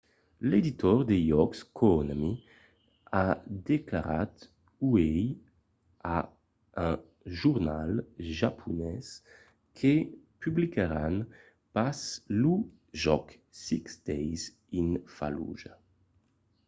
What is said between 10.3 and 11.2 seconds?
publicaràn